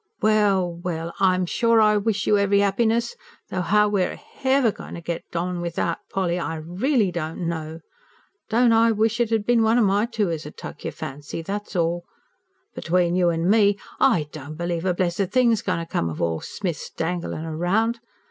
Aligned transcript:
Well, 0.19 0.77
well, 0.77 1.13
I'm 1.19 1.45
sure 1.45 1.79
I 1.79 1.95
wish 1.95 2.25
you 2.25 2.35
every 2.35 2.57
'appiness 2.63 3.13
though 3.49 3.63
'ow 3.67 3.87
we're 3.87 4.15
h'ever 4.15 4.71
goin' 4.71 4.95
to 4.95 4.99
get 5.01 5.25
on 5.35 5.61
without 5.61 5.99
Polly, 6.09 6.39
I 6.39 6.55
reelly 6.55 7.11
don't 7.11 7.47
know. 7.47 7.81
Don't 8.49 8.71
I 8.73 8.91
wish 8.93 9.19
it 9.19 9.31
'ad 9.31 9.45
bin 9.45 9.61
one 9.61 9.77
o' 9.77 9.83
my 9.83 10.07
two 10.07 10.31
as 10.31 10.43
'ad 10.47 10.57
tuck 10.57 10.83
your 10.85 10.91
fancy 10.91 11.43
that's 11.43 11.75
all! 11.75 12.03
Between 12.73 13.13
you 13.15 13.29
an' 13.29 13.47
me, 13.47 13.77
I 13.99 14.27
don't 14.31 14.55
believe 14.57 14.85
a 14.85 14.93
blessed 14.95 15.27
thing's 15.29 15.61
goin' 15.61 15.77
to 15.77 15.85
come 15.85 16.09
of 16.09 16.19
all 16.19 16.37
young 16.37 16.41
Smith's 16.41 16.89
danglin' 16.89 17.45
round. 17.59 17.99